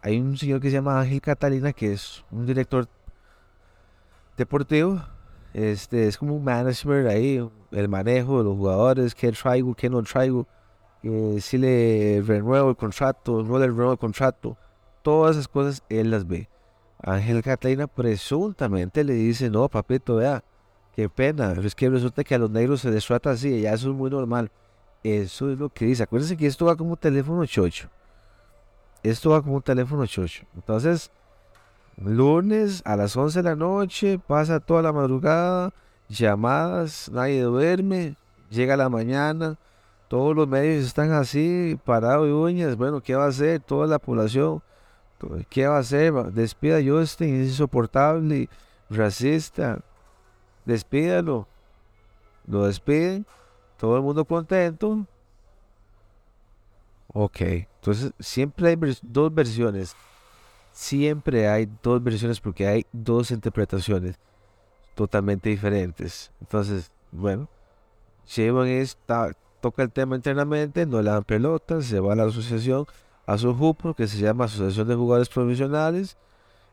Hay 0.00 0.20
un 0.20 0.36
señor 0.38 0.60
que 0.60 0.70
se 0.70 0.76
llama 0.76 1.00
Ángel 1.00 1.20
Catalina 1.20 1.72
que 1.72 1.92
es 1.92 2.24
un 2.30 2.46
director 2.46 2.88
deportivo. 4.36 5.02
Este, 5.52 6.06
es 6.06 6.16
como 6.16 6.36
un 6.36 6.44
management 6.44 7.08
ahí, 7.08 7.50
el 7.72 7.88
manejo 7.88 8.38
de 8.38 8.44
los 8.44 8.56
jugadores, 8.56 9.14
qué 9.14 9.32
traigo, 9.32 9.74
qué 9.74 9.90
no 9.90 10.02
traigo, 10.02 10.46
eh, 11.02 11.38
si 11.40 11.56
le 11.56 12.22
renuevo 12.24 12.70
el 12.70 12.76
contrato, 12.76 13.42
no 13.42 13.58
le 13.58 13.66
renuevo 13.66 13.92
el 13.92 13.98
contrato, 13.98 14.56
todas 15.02 15.36
esas 15.36 15.48
cosas 15.48 15.82
él 15.88 16.10
las 16.10 16.26
ve. 16.26 16.50
Ángel 17.02 17.42
Catalina 17.42 17.86
presuntamente 17.86 19.02
le 19.02 19.14
dice, 19.14 19.48
no, 19.48 19.66
papito, 19.70 20.16
vea, 20.16 20.44
qué 20.96 21.08
pena, 21.08 21.52
es 21.62 21.74
que 21.74 21.88
resulta 21.88 22.24
que 22.24 22.34
a 22.34 22.38
los 22.38 22.50
negros 22.50 22.80
se 22.80 22.90
les 22.90 23.06
trata 23.06 23.30
así, 23.30 23.60
ya 23.60 23.74
eso 23.74 23.90
es 23.90 23.96
muy 23.96 24.10
normal. 24.10 24.50
Eso 25.04 25.52
es 25.52 25.58
lo 25.58 25.68
que 25.68 25.84
dice. 25.84 26.02
Acuérdense 26.02 26.36
que 26.36 26.46
esto 26.46 26.66
va 26.66 26.74
como 26.74 26.96
teléfono 26.96 27.46
chocho. 27.46 27.88
Esto 29.02 29.30
va 29.30 29.42
como 29.42 29.56
un 29.56 29.62
teléfono 29.62 30.04
chocho. 30.06 30.44
Entonces, 30.56 31.10
Lunes 31.96 32.82
a 32.84 32.96
las 32.96 33.16
11 33.16 33.38
de 33.38 33.42
la 33.42 33.54
noche, 33.54 34.18
pasa 34.18 34.58
toda 34.58 34.82
la 34.82 34.92
madrugada, 34.92 35.72
llamadas, 36.08 37.10
nadie 37.12 37.42
duerme, 37.42 38.16
llega 38.50 38.76
la 38.76 38.88
mañana, 38.88 39.56
todos 40.08 40.34
los 40.34 40.48
medios 40.48 40.84
están 40.84 41.12
así, 41.12 41.78
parados 41.84 42.28
y 42.28 42.32
uñas, 42.32 42.76
bueno, 42.76 43.00
¿qué 43.00 43.14
va 43.14 43.24
a 43.24 43.28
hacer? 43.28 43.60
Toda 43.60 43.86
la 43.86 43.98
población 43.98 44.62
¿Qué 45.48 45.66
va 45.66 45.76
a 45.76 45.80
hacer? 45.80 46.12
Despida 46.32 46.78
a 46.78 46.82
Justin, 46.84 47.40
es 47.40 47.48
insoportable, 47.48 48.48
racista. 48.90 49.80
Despídalo. 50.66 51.46
Lo 52.46 52.66
despiden, 52.66 53.24
todo 53.78 53.96
el 53.96 54.02
mundo 54.02 54.24
contento. 54.24 55.06
Ok, 57.08 57.40
entonces 57.40 58.12
siempre 58.20 58.68
hay 58.68 58.76
dos 59.02 59.32
versiones. 59.34 59.96
Siempre 60.72 61.48
hay 61.48 61.68
dos 61.82 62.02
versiones 62.02 62.40
porque 62.40 62.66
hay 62.66 62.86
dos 62.92 63.30
interpretaciones 63.30 64.16
totalmente 64.94 65.48
diferentes. 65.48 66.30
Entonces, 66.40 66.90
bueno, 67.10 67.48
Sheinbaum 68.26 68.66
está, 68.66 69.32
toca 69.60 69.82
el 69.82 69.90
tema 69.90 70.16
internamente, 70.16 70.84
no 70.84 71.00
le 71.00 71.10
dan 71.10 71.24
pelotas, 71.24 71.86
se 71.86 72.00
va 72.00 72.12
a 72.12 72.16
la 72.16 72.24
asociación, 72.24 72.86
a 73.24 73.38
su 73.38 73.54
grupo 73.54 73.94
que 73.94 74.06
se 74.06 74.18
llama 74.18 74.44
Asociación 74.44 74.88
de 74.88 74.94
Jugadores 74.94 75.28
Profesionales 75.28 76.16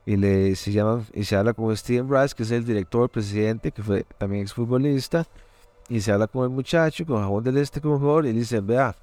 y 0.05 0.17
le 0.17 0.55
se 0.55 0.71
llaman 0.71 1.05
y 1.13 1.23
se 1.23 1.35
habla 1.35 1.53
con 1.53 1.75
Steven 1.75 2.09
Rice 2.09 2.35
que 2.35 2.43
es 2.43 2.51
el 2.51 2.65
director 2.65 3.09
presidente 3.09 3.71
que 3.71 3.81
fue 3.81 4.05
también 4.17 4.43
exfutbolista 4.43 5.25
y 5.87 6.01
se 6.01 6.11
habla 6.11 6.27
con 6.27 6.43
el 6.43 6.49
muchacho 6.49 7.05
con 7.05 7.21
Jabón 7.21 7.43
del 7.43 7.57
Este 7.57 7.79
como 7.79 7.99
jugador 7.99 8.25
y 8.25 8.33
le 8.33 8.39
dicen 8.39 8.67
vea 8.67 8.95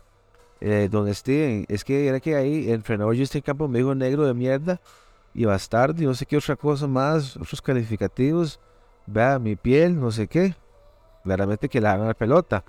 eh, 0.60 0.88
don 0.90 1.12
Steven 1.12 1.64
es 1.68 1.84
que 1.84 2.06
era 2.06 2.20
que 2.20 2.36
ahí 2.36 2.68
el 2.68 2.74
entrenador 2.74 3.16
Justin 3.16 3.40
Campos 3.40 3.70
me 3.70 3.78
dijo 3.78 3.94
negro 3.94 4.26
de 4.26 4.34
mierda 4.34 4.80
y 5.32 5.44
bastardo 5.46 6.02
y 6.02 6.06
no 6.06 6.14
sé 6.14 6.26
qué 6.26 6.36
otra 6.36 6.56
cosa 6.56 6.86
más 6.86 7.36
otros 7.36 7.62
calificativos 7.62 8.60
vea 9.06 9.38
mi 9.38 9.56
piel 9.56 9.98
no 9.98 10.10
sé 10.10 10.26
qué 10.26 10.54
claramente 11.24 11.68
que 11.68 11.80
le 11.80 11.88
hagan 11.88 12.08
la 12.08 12.14
pelota 12.14 12.62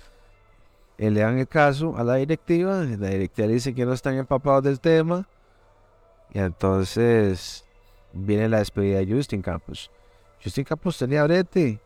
eh, 0.97 1.11
le 1.11 1.19
dan 1.19 1.37
el 1.37 1.49
caso 1.49 1.97
a 1.97 2.03
la 2.05 2.15
directiva 2.15 2.75
la 2.83 3.09
directiva 3.09 3.49
dice 3.49 3.75
que 3.75 3.85
no 3.85 3.91
están 3.91 4.15
empapados 4.15 4.63
del 4.63 4.79
tema 4.79 5.27
y 6.33 6.39
entonces 6.39 7.65
viene 8.13 8.49
la 8.49 8.59
despedida 8.59 8.99
de 8.99 9.13
Justin 9.13 9.41
Campos. 9.41 9.91
Justin 10.43 10.63
Campos 10.63 10.97
tenía 10.97 11.23
brete. 11.23 11.79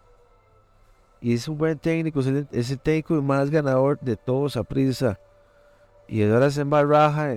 Y 1.21 1.33
es 1.33 1.47
un 1.47 1.57
buen 1.57 1.79
técnico, 1.79 2.19
es 2.19 2.69
el, 2.69 2.79
técnico 2.79 3.19
más 3.21 3.49
ganador 3.49 3.99
de 3.99 4.15
todos 4.15 4.57
a 4.57 4.63
prisa. 4.63 5.19
Y 6.07 6.23
ahora 6.23 6.51
se 6.51 6.61
embarraja 6.61 7.33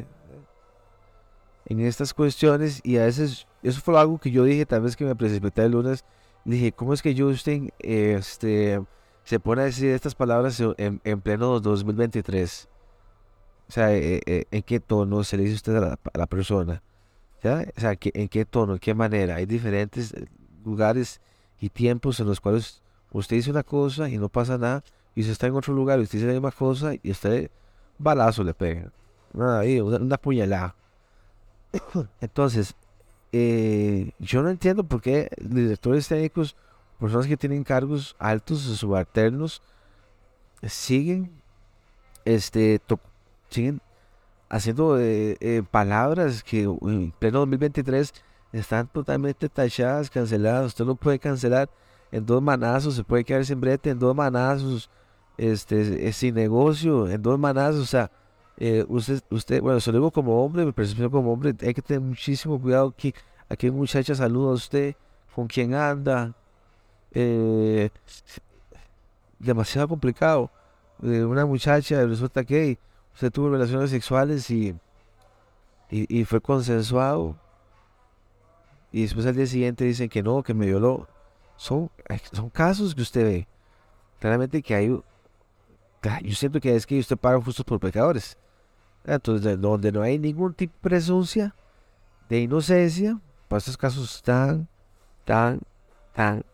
en 1.64 1.80
estas 1.80 2.12
cuestiones. 2.12 2.80
Y 2.85 2.99
a 2.99 3.04
veces, 3.04 3.47
eso 3.62 3.80
fue 3.80 3.99
algo 3.99 4.18
que 4.18 4.30
yo 4.30 4.45
dije, 4.45 4.66
tal 4.66 4.83
vez 4.83 4.97
que 4.97 5.04
me 5.04 5.16
precipité 5.16 5.64
el 5.64 5.73
lunes. 5.73 6.04
Dije, 6.45 6.73
¿cómo 6.73 6.92
es 6.92 7.02
que 7.02 7.16
Justin 7.16 7.73
este, 7.78 8.83
se 9.25 9.40
pone 9.40 9.62
a 9.62 9.64
decir 9.66 9.90
estas 9.90 10.14
palabras 10.14 10.62
en, 10.76 11.21
pleno 11.21 11.59
2023? 11.61 12.68
O 13.68 13.73
sea, 13.73 13.95
eh, 13.95 14.21
eh, 14.26 14.45
¿en 14.50 14.62
qué 14.62 14.80
tono 14.80 15.25
se 15.25 15.37
le 15.37 15.45
dice 15.45 15.57
usted 15.57 15.76
a 15.76 15.99
la 16.14 16.26
persona? 16.26 16.83
O 17.42 17.80
sea, 17.80 17.97
¿en 18.00 18.28
qué 18.28 18.45
tono, 18.45 18.75
en 18.75 18.78
qué 18.78 18.95
manera? 18.95 19.37
Hay 19.37 19.47
diferentes 19.47 20.12
eh, 20.12 20.26
lugares 20.64 21.21
y 21.61 21.68
tiempos 21.68 22.18
en 22.21 22.26
los 22.26 22.40
cuales 22.40 22.83
usted 23.12 23.37
dice 23.37 23.50
una 23.50 23.62
cosa 23.62 24.09
y 24.09 24.18
no 24.18 24.28
pasa 24.28 24.59
nada, 24.59 24.83
y 25.14 25.21
usted 25.21 25.33
está 25.33 25.47
en 25.47 25.54
otro 25.54 25.75
lugar 25.75 25.99
y 25.99 26.02
usted 26.02 26.18
dice 26.18 26.26
la 26.26 26.35
misma 26.35 26.52
cosa 26.52 26.95
y 27.02 27.11
usted 27.11 27.50
balazo 27.99 28.45
le 28.45 28.54
pega. 28.54 28.90
Ahí, 29.38 29.80
una, 29.80 30.16
puñalada. 30.16 30.75
Entonces, 32.21 32.75
eh, 33.33 34.12
yo 34.18 34.42
no 34.42 34.50
entiendo 34.50 34.85
por 34.85 35.00
qué 35.00 35.28
directores 35.40 36.09
técnicos, 36.09 36.57
personas 36.99 37.26
que 37.26 37.37
tienen 37.37 37.62
cargos 37.62 38.16
altos, 38.18 38.61
subalternos, 38.61 39.62
siguen, 40.62 41.30
este, 42.25 42.80
siguen 43.49 43.80
haciendo 44.49 44.99
eh, 44.99 45.37
eh, 45.40 45.62
palabras 45.71 46.43
que 46.43 46.62
en 46.62 47.12
pleno 47.19 47.40
2023 47.40 48.12
están 48.52 48.88
totalmente 48.88 49.49
tachadas, 49.49 50.11
canceladas. 50.11 50.67
Usted 50.67 50.85
no 50.85 50.95
puede 50.95 51.19
cancelar 51.19 51.69
en 52.11 52.25
dos 52.25 52.43
manazos, 52.43 52.95
se 52.95 53.05
puede 53.05 53.25
quedar 53.25 53.45
sin 53.45 53.61
brete 53.61 53.90
en 53.90 53.99
dos 53.99 54.14
manazos, 54.14 54.90
este, 55.37 56.12
sin 56.12 56.35
negocio, 56.35 57.09
en 57.09 57.23
dos 57.23 57.38
manazos. 57.38 57.83
O 57.83 57.87
sea, 57.87 58.11
eh, 58.57 58.85
usted, 58.88 59.23
usted, 59.31 59.61
bueno, 59.61 59.81
se 59.81 59.93
digo 59.93 60.11
como 60.11 60.45
hombre, 60.45 60.64
me 60.64 60.73
percibo 60.73 61.11
como 61.11 61.33
hombre, 61.33 61.55
hay 61.61 61.75
que 61.75 61.83
tener 61.83 62.00
muchísimo 62.00 62.61
cuidado 62.61 62.93
que 62.97 63.14
aquí 63.49 63.71
muchacha 63.71 64.14
saluda 64.14 64.50
a 64.52 64.55
usted, 64.55 64.95
con 65.35 65.47
quién 65.47 65.75
anda. 65.75 66.35
demasiado 69.38 69.88
complicado. 69.88 70.50
una 71.00 71.47
muchacha 71.47 72.05
resulta 72.07 72.45
que 72.45 72.78
usted 73.15 73.33
tuvo 73.33 73.50
relaciones 73.50 73.91
sexuales 73.91 74.50
y, 74.50 74.77
y, 75.91 76.25
fue 76.25 76.41
consensuado 76.41 77.37
y 78.93 79.03
después 79.03 79.27
al 79.27 79.37
día 79.37 79.47
siguiente 79.47 79.85
dicen 79.85 80.09
que 80.09 80.23
no, 80.23 80.43
que 80.43 80.55
me 80.55 80.67
violó. 80.67 81.09
Son, 81.57 81.91
son 82.33 82.50
casos 82.50 82.95
que 82.95 83.03
usted 83.03 83.25
ve. 83.25 83.49
Claramente 84.21 84.62
que 84.62 84.75
hay... 84.75 84.88
Yo 84.88 86.35
siento 86.35 86.61
que 86.61 86.75
es 86.77 86.87
que 86.87 86.99
usted 86.99 87.17
paga 87.17 87.41
justos 87.41 87.65
por 87.65 87.81
pecadores. 87.81 88.38
Entonces, 89.05 89.61
donde 89.61 89.91
no 89.91 90.03
hay 90.03 90.19
ningún 90.19 90.55
tipo 90.55 90.73
de 90.75 90.88
presuncia 90.91 91.55
de 92.29 92.41
inocencia, 92.41 93.19
para 93.49 93.59
estos 93.59 93.77
casos 93.77 94.23
tan, 94.23 94.69
tan, 95.25 95.61
tan 96.15 96.45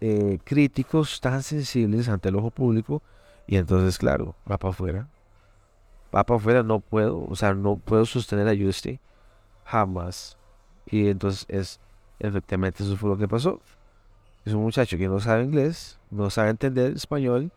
eh, 0.00 0.38
críticos, 0.44 1.20
tan 1.20 1.42
sensibles 1.42 2.08
ante 2.08 2.28
el 2.28 2.36
ojo 2.36 2.50
público, 2.50 3.02
y 3.46 3.56
entonces, 3.56 3.98
claro, 3.98 4.34
va 4.50 4.58
para 4.58 4.72
afuera 4.72 5.08
va 6.16 6.24
para 6.24 6.38
afuera, 6.38 6.62
no 6.62 6.80
puedo, 6.80 7.26
o 7.28 7.36
sea, 7.36 7.52
no 7.54 7.76
puedo 7.76 8.06
sostener 8.06 8.48
a 8.48 8.56
Justin 8.56 8.98
jamás. 9.64 10.38
Y 10.86 11.08
entonces 11.08 11.44
es, 11.48 11.80
efectivamente 12.18 12.82
eso 12.82 12.96
fue 12.96 13.10
lo 13.10 13.18
que 13.18 13.28
pasó. 13.28 13.60
Es 14.44 14.54
un 14.54 14.62
muchacho 14.62 14.96
que 14.96 15.08
no 15.08 15.20
sabe 15.20 15.44
inglés, 15.44 15.98
no 16.10 16.30
sabe 16.30 16.50
entender 16.50 16.92
español, 16.92 17.50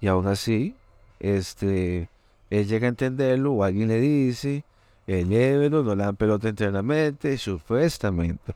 y 0.00 0.08
aún 0.08 0.26
así, 0.26 0.74
este, 1.20 2.08
él 2.48 2.66
llega 2.66 2.86
a 2.86 2.88
entenderlo, 2.88 3.52
o 3.52 3.64
alguien 3.64 3.88
le 3.88 4.00
dice, 4.00 4.64
el 5.06 5.28
llévelo, 5.28 5.82
no 5.82 5.94
le 5.94 6.04
dan 6.04 6.16
pelota 6.16 6.48
internamente, 6.48 7.36
supuestamente. 7.36 8.54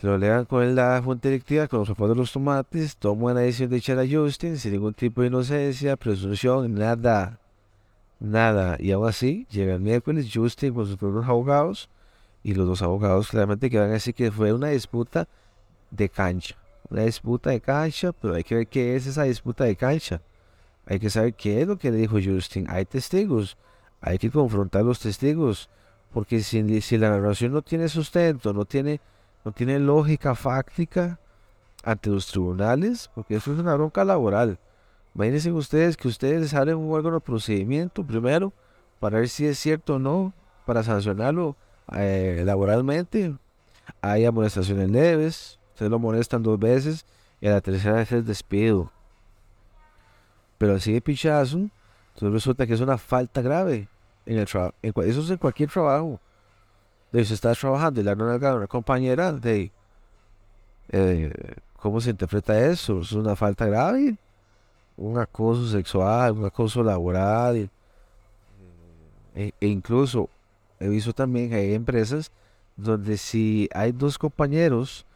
Lo 0.00 0.18
lean 0.18 0.46
con 0.46 0.74
la 0.74 1.00
junta 1.00 1.28
directiva, 1.28 1.68
con 1.68 1.78
los 1.78 1.88
zapatos 1.88 2.10
de 2.10 2.16
los 2.16 2.32
tomates, 2.32 2.96
toman 2.96 3.36
la 3.36 3.42
decisión 3.42 3.70
de 3.70 3.76
echar 3.76 4.00
a 4.00 4.08
Justin 4.08 4.58
sin 4.58 4.72
ningún 4.72 4.94
tipo 4.94 5.20
de 5.20 5.28
inocencia, 5.28 5.96
presunción, 5.96 6.74
nada 6.74 7.38
nada. 8.22 8.76
Y 8.78 8.92
aún 8.92 9.08
así, 9.08 9.46
llega 9.50 9.74
el 9.74 9.80
miércoles 9.80 10.30
Justin 10.32 10.72
con 10.72 10.86
sus 10.86 10.96
propios 10.96 11.26
abogados 11.26 11.90
y 12.42 12.54
los 12.54 12.66
dos 12.66 12.82
abogados 12.82 13.28
claramente 13.28 13.68
que 13.68 13.78
van 13.78 13.90
a 13.90 13.94
decir 13.94 14.14
que 14.14 14.30
fue 14.30 14.52
una 14.52 14.68
disputa 14.68 15.28
de 15.90 16.08
cancha. 16.08 16.56
Una 16.88 17.02
disputa 17.02 17.50
de 17.50 17.60
cancha, 17.60 18.12
pero 18.12 18.34
hay 18.34 18.44
que 18.44 18.54
ver 18.54 18.66
qué 18.68 18.96
es 18.96 19.06
esa 19.06 19.24
disputa 19.24 19.64
de 19.64 19.76
cancha. 19.76 20.20
Hay 20.86 20.98
que 20.98 21.10
saber 21.10 21.34
qué 21.34 21.62
es 21.62 21.68
lo 21.68 21.78
que 21.78 21.90
le 21.90 21.98
dijo 21.98 22.18
Justin. 22.22 22.66
Hay 22.68 22.84
testigos. 22.84 23.56
Hay 24.00 24.18
que 24.18 24.30
confrontar 24.30 24.84
los 24.84 25.00
testigos. 25.00 25.68
Porque 26.12 26.42
si, 26.42 26.80
si 26.80 26.98
la 26.98 27.10
narración 27.10 27.52
no 27.52 27.62
tiene 27.62 27.88
sustento, 27.88 28.52
no 28.52 28.64
tiene, 28.64 29.00
no 29.44 29.52
tiene 29.52 29.78
lógica 29.78 30.34
fáctica 30.34 31.18
ante 31.82 32.10
los 32.10 32.26
tribunales, 32.26 33.10
porque 33.14 33.36
eso 33.36 33.52
es 33.52 33.58
una 33.58 33.74
bronca 33.74 34.04
laboral. 34.04 34.58
Imagínense 35.14 35.52
ustedes 35.52 35.96
que 35.96 36.08
ustedes 36.08 36.54
abren 36.54 36.76
un 36.76 36.92
órgano 36.92 37.20
procedimiento 37.20 38.04
primero 38.04 38.52
para 38.98 39.18
ver 39.18 39.28
si 39.28 39.46
es 39.46 39.58
cierto 39.58 39.96
o 39.96 39.98
no, 39.98 40.32
para 40.64 40.82
sancionarlo 40.82 41.56
eh, 41.94 42.42
laboralmente. 42.44 43.34
Hay 44.00 44.24
amonestaciones 44.24 44.90
leves, 44.90 45.58
ustedes 45.72 45.90
lo 45.90 45.98
molestan 45.98 46.42
dos 46.42 46.58
veces 46.58 47.04
y 47.40 47.48
a 47.48 47.50
la 47.50 47.60
tercera 47.60 47.96
vez 47.96 48.12
es 48.12 48.24
despido. 48.24 48.90
Pero 50.56 50.76
así 50.76 50.92
de 50.92 51.00
pichazo, 51.00 51.58
entonces 51.58 52.32
resulta 52.32 52.66
que 52.66 52.74
es 52.74 52.80
una 52.80 52.96
falta 52.96 53.42
grave 53.42 53.88
en 54.24 54.38
el 54.38 54.46
trabajo. 54.46 54.74
Eso 54.82 55.20
es 55.20 55.30
en 55.30 55.36
cualquier 55.36 55.68
trabajo. 55.68 56.20
De 57.10 57.22
si 57.26 57.34
estás 57.34 57.58
trabajando 57.58 58.00
y 58.00 58.04
le 58.04 58.14
dan 58.14 58.22
una, 58.22 58.54
una 58.54 58.66
compañera, 58.66 59.32
de 59.32 59.70
eh, 60.88 61.32
¿cómo 61.76 62.00
se 62.00 62.10
interpreta 62.10 62.58
eso? 62.58 63.00
Es 63.00 63.12
una 63.12 63.36
falta 63.36 63.66
grave 63.66 64.16
un 64.96 65.18
acoso 65.18 65.68
sexual, 65.68 66.32
un 66.32 66.44
acoso 66.44 66.82
laboral. 66.82 67.70
E, 69.34 69.52
e, 69.60 69.66
incluso 69.66 70.28
he 70.78 70.88
visto 70.88 71.12
también 71.12 71.50
que 71.50 71.56
hay 71.56 71.74
empresas 71.74 72.30
donde 72.76 73.16
si 73.16 73.68
hay 73.74 73.92
dos 73.92 74.18
compañeros 74.18 75.06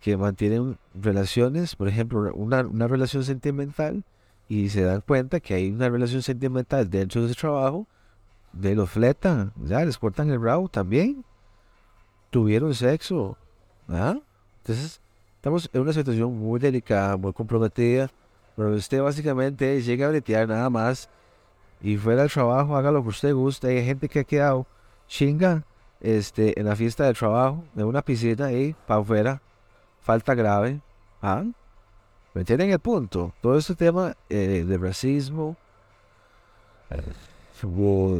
que 0.00 0.16
mantienen 0.16 0.78
relaciones, 0.94 1.76
por 1.76 1.88
ejemplo, 1.88 2.32
una, 2.34 2.62
relación 2.88 3.24
sentimental, 3.24 4.04
y 4.48 4.68
se 4.68 4.82
dan 4.82 5.00
cuenta 5.00 5.40
que 5.40 5.54
hay 5.54 5.70
una 5.70 5.88
relación 5.88 6.22
sentimental 6.22 6.90
dentro 6.90 7.22
de 7.22 7.28
ese 7.30 7.40
trabajo, 7.40 7.86
de 8.52 8.74
los 8.74 8.90
fletan, 8.90 9.52
ya 9.64 9.84
les 9.84 9.96
cortan 9.96 10.30
el 10.30 10.42
rabo 10.42 10.68
también. 10.68 11.24
Tuvieron 12.30 12.74
sexo. 12.74 13.38
Entonces, 13.88 15.00
estamos 15.36 15.70
en 15.72 15.80
una 15.80 15.92
situación 15.92 16.36
muy 16.36 16.60
delicada, 16.60 17.16
muy 17.16 17.32
comprometida 17.32 18.10
pero 18.56 18.70
usted 18.70 19.02
básicamente 19.02 19.80
llega 19.82 20.06
a 20.06 20.10
bretear 20.10 20.48
nada 20.48 20.68
más 20.70 21.08
y 21.80 21.96
fuera 21.96 22.22
del 22.22 22.30
trabajo, 22.30 22.76
haga 22.76 22.92
lo 22.92 23.02
que 23.02 23.08
usted 23.08 23.34
guste. 23.34 23.68
Hay 23.68 23.84
gente 23.84 24.08
que 24.08 24.20
ha 24.20 24.24
quedado 24.24 24.66
chinga 25.08 25.64
este, 26.00 26.58
en 26.58 26.66
la 26.66 26.76
fiesta 26.76 27.04
de 27.04 27.14
trabajo, 27.14 27.64
en 27.76 27.84
una 27.84 28.02
piscina 28.02 28.46
ahí, 28.46 28.74
para 28.86 29.00
afuera, 29.00 29.42
falta 30.00 30.34
grave. 30.34 30.80
¿Ah? 31.20 31.44
¿Me 32.34 32.40
entienden 32.40 32.70
el 32.70 32.78
punto? 32.78 33.32
Todo 33.40 33.58
este 33.58 33.74
tema 33.74 34.16
eh, 34.28 34.64
de 34.66 34.78
racismo 34.78 35.56
eh, 36.90 37.02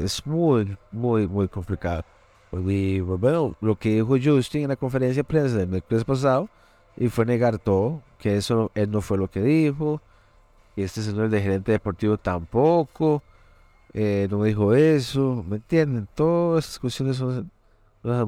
es 0.05 0.27
muy, 0.27 0.77
muy, 0.91 1.27
muy 1.27 1.49
complicado. 1.49 2.05
Y 2.53 3.01
bueno, 3.01 3.57
lo 3.61 3.77
que 3.77 3.95
dijo 3.95 4.17
Justin 4.23 4.63
en 4.63 4.69
la 4.69 4.77
conferencia 4.77 5.23
de 5.23 5.25
prensa 5.25 5.57
del 5.57 5.69
mes 5.69 6.05
pasado, 6.05 6.49
y 6.97 7.09
fue 7.09 7.25
negar 7.25 7.59
todo, 7.59 8.03
que 8.19 8.37
eso 8.37 8.71
él 8.75 8.91
no 8.91 9.01
fue 9.01 9.17
lo 9.17 9.31
que 9.31 9.41
dijo, 9.41 10.03
y 10.77 10.83
este 10.83 11.03
señor 11.03 11.29
de 11.29 11.43
gerente 11.43 11.73
deportivo 11.73 12.17
tampoco, 12.17 13.23
eh, 13.95 14.27
no 14.31 14.43
dijo 14.45 14.75
eso, 14.75 15.45
¿me 15.47 15.57
entienden? 15.57 16.09
Todas 16.15 16.65
esas 16.65 16.79
cuestiones 16.79 17.17
son 17.17 17.51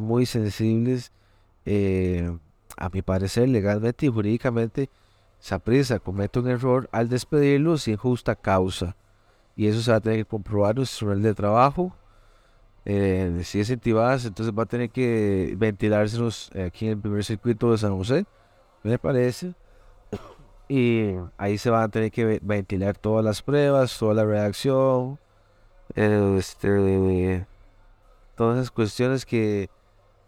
muy 0.00 0.26
sensibles. 0.26 1.10
Eh, 1.64 2.30
a 2.76 2.88
mi 2.90 3.02
parecer, 3.02 3.48
legalmente 3.48 4.06
y 4.06 4.08
jurídicamente, 4.08 4.90
Saprisa 5.38 5.98
comete 5.98 6.38
un 6.40 6.48
error 6.48 6.88
al 6.92 7.08
despedirlo 7.08 7.78
sin 7.78 7.96
justa 7.96 8.34
causa. 8.34 8.96
Y 9.56 9.68
eso 9.68 9.80
se 9.80 9.90
va 9.90 9.98
a 9.98 10.00
tener 10.00 10.18
que 10.18 10.24
comprobar 10.24 10.76
nuestro 10.76 11.08
nivel 11.08 11.22
de 11.22 11.34
trabajo. 11.34 11.94
Eh, 12.84 13.40
si 13.44 13.60
es 13.60 13.70
intibadas, 13.70 14.24
entonces 14.26 14.54
va 14.56 14.64
a 14.64 14.66
tener 14.66 14.90
que 14.90 15.54
ventilárselos 15.56 16.50
aquí 16.56 16.86
en 16.86 16.92
el 16.92 16.98
primer 16.98 17.24
circuito 17.24 17.70
de 17.70 17.78
San 17.78 17.96
José, 17.96 18.26
me 18.82 18.98
parece. 18.98 19.54
Y 20.68 21.14
ahí 21.36 21.58
se 21.58 21.70
van 21.70 21.82
a 21.82 21.88
tener 21.88 22.10
que 22.10 22.40
ventilar 22.42 22.96
todas 22.96 23.24
las 23.24 23.42
pruebas, 23.42 23.98
toda 23.98 24.14
la 24.14 24.24
redacción, 24.24 25.18
este, 25.94 27.46
todas 28.34 28.58
esas 28.58 28.70
cuestiones 28.70 29.26
que 29.26 29.68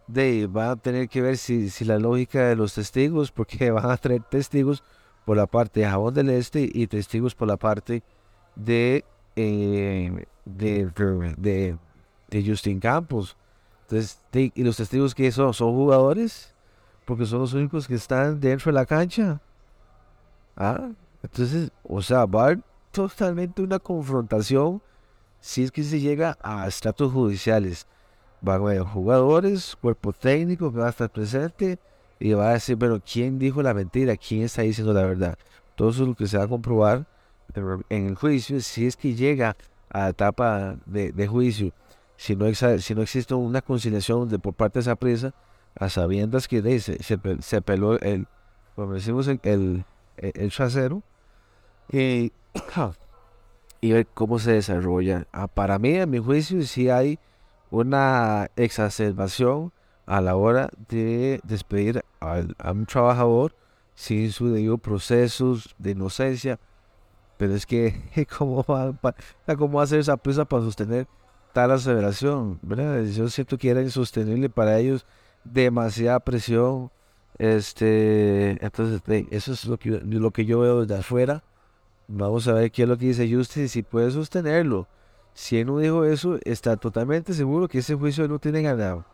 de, 0.06 0.46
van 0.46 0.70
a 0.70 0.76
tener 0.76 1.08
que 1.08 1.22
ver 1.22 1.36
si, 1.36 1.70
si 1.70 1.84
la 1.84 1.98
lógica 1.98 2.48
de 2.48 2.56
los 2.56 2.74
testigos, 2.74 3.30
porque 3.32 3.70
van 3.70 3.90
a 3.90 3.96
tener 3.96 4.22
testigos 4.22 4.82
por 5.24 5.36
la 5.36 5.46
parte 5.46 5.80
de 5.80 5.86
Jabón 5.86 6.14
del 6.14 6.30
Este 6.30 6.70
y 6.72 6.86
testigos 6.86 7.34
por 7.34 7.48
la 7.48 7.56
parte 7.56 8.02
de, 8.54 9.04
eh, 9.34 10.26
de, 10.44 11.76
de, 12.28 12.44
Justin 12.46 12.78
Campos. 12.78 13.36
Entonces, 13.82 14.20
¿y 14.32 14.62
los 14.62 14.76
testigos 14.76 15.14
que 15.14 15.30
son? 15.32 15.52
¿Son 15.52 15.72
jugadores? 15.72 16.54
Porque 17.04 17.26
son 17.26 17.40
los 17.40 17.54
únicos 17.54 17.86
que 17.86 17.94
están 17.94 18.40
dentro 18.40 18.70
de 18.70 18.74
la 18.74 18.86
cancha. 18.86 19.40
Ah, 20.56 20.90
entonces, 21.22 21.70
o 21.84 22.02
sea, 22.02 22.24
va 22.26 22.42
a 22.42 22.44
haber 22.46 22.60
totalmente 22.90 23.62
una 23.62 23.78
confrontación 23.78 24.80
si 25.40 25.62
es 25.62 25.70
que 25.70 25.82
se 25.82 26.00
llega 26.00 26.38
a 26.42 26.66
estratos 26.66 27.12
judiciales. 27.12 27.86
Van 28.40 28.60
a 28.62 28.64
haber 28.64 28.80
jugadores, 28.82 29.76
cuerpo 29.80 30.12
técnico 30.12 30.72
que 30.72 30.78
va 30.78 30.86
a 30.86 30.90
estar 30.90 31.10
presente 31.10 31.78
y 32.18 32.32
va 32.32 32.50
a 32.50 32.52
decir, 32.54 32.78
pero 32.78 33.00
¿quién 33.00 33.38
dijo 33.38 33.62
la 33.62 33.74
mentira? 33.74 34.16
¿Quién 34.16 34.42
está 34.42 34.62
diciendo 34.62 34.92
la 34.92 35.02
verdad? 35.02 35.38
Todo 35.74 35.90
eso 35.90 36.02
es 36.02 36.08
lo 36.08 36.14
que 36.14 36.26
se 36.26 36.38
va 36.38 36.44
a 36.44 36.48
comprobar 36.48 37.06
en 37.88 38.06
el 38.06 38.14
juicio, 38.16 38.60
si 38.60 38.86
es 38.86 38.96
que 38.96 39.14
llega 39.14 39.56
a 39.90 40.00
la 40.00 40.08
etapa 40.08 40.76
de, 40.86 41.26
juicio, 41.26 41.72
si 42.16 42.36
no, 42.36 42.46
si 42.54 42.94
no 42.94 43.02
existe 43.02 43.34
una 43.34 43.62
conciliación 43.62 44.28
de, 44.28 44.38
por 44.38 44.54
parte 44.54 44.78
de 44.78 44.82
esa 44.82 44.96
presa, 44.96 45.34
a 45.78 45.88
sabiendas 45.88 46.48
que 46.48 46.80
se, 46.80 46.98
se, 47.02 47.62
peló 47.62 47.98
el, 48.00 48.26
como 48.74 48.94
decimos, 48.94 49.28
el, 49.28 49.84
el 50.18 50.52
trasero, 50.52 51.02
y 51.92 52.32
y 53.80 53.92
ver 53.92 54.06
cómo 54.06 54.38
se 54.38 54.52
desarrolla. 54.52 55.26
Ah, 55.32 55.46
para 55.46 55.78
mí, 55.78 55.94
en 55.94 56.10
mi 56.10 56.18
juicio, 56.18 56.62
sí 56.62 56.90
hay 56.90 57.18
una 57.70 58.50
exacerbación 58.56 59.72
a 60.06 60.20
la 60.20 60.36
hora 60.36 60.70
de 60.88 61.40
despedir 61.44 62.04
a, 62.20 62.42
un 62.70 62.86
trabajador 62.86 63.54
sin 63.94 64.30
su 64.32 64.48
debido 64.48 64.78
procesos 64.78 65.74
de 65.78 65.92
inocencia. 65.92 66.58
Pero 67.36 67.54
es 67.54 67.66
que, 67.66 68.26
¿cómo 68.38 68.64
va, 68.64 68.94
¿cómo 69.56 69.78
va 69.78 69.84
a 69.84 69.86
ser 69.86 70.00
esa 70.00 70.16
presa 70.16 70.44
para 70.44 70.62
sostener 70.62 71.06
tal 71.52 71.70
aseveración? 71.70 72.58
¿verdad? 72.62 73.04
Yo 73.04 73.28
siento 73.28 73.58
que 73.58 73.70
era 73.70 73.82
insostenible 73.82 74.48
para 74.48 74.78
ellos, 74.78 75.06
demasiada 75.44 76.20
presión. 76.20 76.90
Este, 77.38 78.64
entonces, 78.64 79.02
eso 79.30 79.52
es 79.52 79.64
lo 79.66 79.78
que, 79.78 79.90
lo 79.90 80.30
que 80.30 80.44
yo 80.44 80.60
veo 80.60 80.84
desde 80.84 81.00
afuera. 81.00 81.42
Vamos 82.08 82.46
a 82.48 82.52
ver 82.54 82.70
qué 82.70 82.84
es 82.84 82.88
lo 82.88 82.96
que 82.96 83.06
dice 83.06 83.32
Justice 83.32 83.68
si 83.68 83.82
puede 83.82 84.10
sostenerlo. 84.10 84.86
Si 85.34 85.58
él 85.58 85.66
no 85.66 85.78
dijo 85.78 86.04
eso, 86.04 86.38
está 86.44 86.76
totalmente 86.76 87.34
seguro 87.34 87.68
que 87.68 87.78
ese 87.78 87.94
juicio 87.94 88.26
no 88.28 88.38
tiene 88.38 88.62
ganado. 88.62 89.04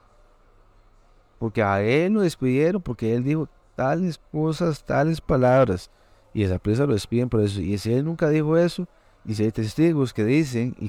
Porque 1.39 1.63
a 1.63 1.83
él 1.83 2.13
lo 2.13 2.21
despidieron 2.21 2.81
porque 2.81 3.15
él 3.17 3.25
dijo 3.25 3.49
tales 3.75 4.21
cosas, 4.31 4.85
tales 4.85 5.21
palabras. 5.21 5.91
Y 6.33 6.45
esa 6.45 6.59
presa 6.59 6.87
lo 6.87 6.93
despiden 6.93 7.29
por 7.29 7.41
eso. 7.41 7.61
Y 7.61 7.77
si 7.79 7.93
él 7.93 8.05
nunca 8.05 8.29
dijo 8.29 8.57
eso, 8.57 8.87
y 9.25 9.35
si 9.35 9.45
hay 9.45 9.53
testigos 9.53 10.13
que 10.13 10.25
dicen 10.25 10.77
y, 10.79 10.89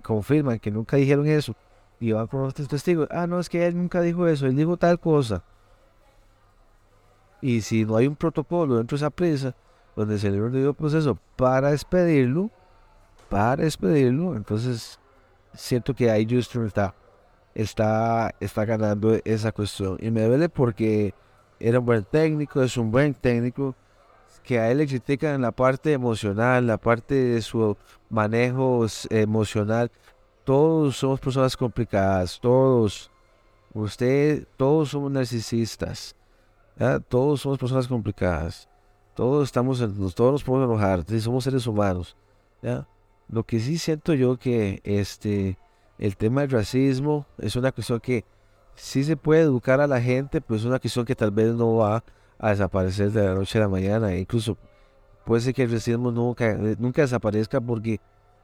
confirman 0.00 0.58
que 0.58 0.70
nunca 0.70 0.96
dijeron 0.96 1.26
eso, 1.26 1.54
y 2.00 2.12
van 2.12 2.26
con 2.26 2.42
otros 2.42 2.68
testigos, 2.68 3.08
ah, 3.10 3.26
no, 3.26 3.40
es 3.40 3.48
que 3.48 3.66
él 3.66 3.76
nunca 3.76 4.00
dijo 4.02 4.26
eso, 4.26 4.46
él 4.46 4.56
dijo 4.56 4.76
tal 4.76 5.00
cosa. 5.00 5.42
Y 7.44 7.60
si 7.60 7.84
no 7.84 7.96
hay 7.96 8.06
un 8.06 8.16
protocolo 8.16 8.78
dentro 8.78 8.96
de 8.96 9.04
esa 9.04 9.10
presa, 9.10 9.54
donde 9.94 10.18
se 10.18 10.30
le 10.30 10.48
dio 10.48 10.72
proceso 10.72 11.18
para 11.36 11.72
despedirlo, 11.72 12.50
para 13.28 13.64
despedirlo, 13.64 14.34
entonces 14.34 14.98
siento 15.52 15.92
que 15.92 16.10
ahí 16.10 16.26
Justin 16.26 16.64
está, 16.64 16.94
está, 17.54 18.34
está 18.40 18.64
ganando 18.64 19.18
esa 19.26 19.52
cuestión. 19.52 19.98
Y 20.00 20.10
me 20.10 20.22
duele 20.22 20.48
porque 20.48 21.12
era 21.60 21.80
un 21.80 21.84
buen 21.84 22.04
técnico, 22.04 22.62
es 22.62 22.78
un 22.78 22.90
buen 22.90 23.12
técnico, 23.12 23.74
que 24.42 24.58
a 24.58 24.70
él 24.70 24.78
le 24.78 24.86
critican 24.86 25.42
la 25.42 25.52
parte 25.52 25.92
emocional, 25.92 26.66
la 26.66 26.78
parte 26.78 27.14
de 27.14 27.42
su 27.42 27.76
manejo 28.08 28.86
emocional. 29.10 29.90
Todos 30.44 30.96
somos 30.96 31.20
personas 31.20 31.58
complicadas, 31.58 32.40
todos. 32.40 33.10
Usted, 33.74 34.46
todos 34.56 34.88
somos 34.88 35.12
narcisistas. 35.12 36.16
Todos 37.08 37.40
somos 37.40 37.58
personas 37.58 37.86
complicadas. 37.86 38.68
Todos 39.14 39.44
estamos, 39.44 39.78
todos 40.14 40.32
nos 40.32 40.44
podemos 40.44 40.68
enojar, 40.68 41.04
somos 41.20 41.44
seres 41.44 41.66
humanos. 41.66 42.16
Lo 43.28 43.44
que 43.44 43.60
sí 43.60 43.78
siento 43.78 44.14
yo 44.14 44.36
que 44.36 44.80
este, 44.84 45.56
el 45.98 46.16
tema 46.16 46.40
del 46.42 46.50
racismo 46.50 47.26
es 47.38 47.56
una 47.56 47.72
cuestión 47.72 48.00
que 48.00 48.24
sí 48.74 49.04
se 49.04 49.16
puede 49.16 49.42
educar 49.42 49.80
a 49.80 49.86
la 49.86 50.00
gente, 50.00 50.40
pero 50.40 50.56
es 50.56 50.64
una 50.64 50.78
cuestión 50.78 51.04
que 51.04 51.14
tal 51.14 51.30
vez 51.30 51.54
no 51.54 51.76
va 51.76 52.04
a 52.38 52.50
desaparecer 52.50 53.12
de 53.12 53.24
la 53.24 53.34
noche 53.34 53.58
a 53.58 53.62
la 53.62 53.68
mañana. 53.68 54.12
E 54.12 54.20
incluso 54.20 54.58
puede 55.24 55.42
ser 55.42 55.54
que 55.54 55.62
el 55.62 55.70
racismo 55.70 56.10
nunca, 56.10 56.54
nunca 56.78 57.02
desaparezca 57.02 57.60
porque 57.60 58.00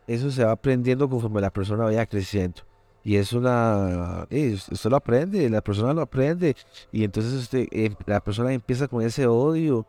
eso 0.06 0.30
se 0.30 0.44
va 0.44 0.52
aprendiendo 0.52 1.08
conforme 1.08 1.40
la 1.40 1.50
persona 1.50 1.84
vaya 1.84 2.06
creciendo. 2.06 2.62
Y 3.02 3.16
es 3.16 3.32
una... 3.32 4.26
esto 4.30 4.90
lo 4.90 4.96
aprende, 4.96 5.48
la 5.48 5.62
persona 5.62 5.94
lo 5.94 6.02
aprende. 6.02 6.56
Y 6.92 7.04
entonces 7.04 7.34
este, 7.34 7.68
eh, 7.72 7.94
la 8.06 8.20
persona 8.20 8.52
empieza 8.52 8.88
con 8.88 9.02
ese 9.02 9.26
odio 9.26 9.86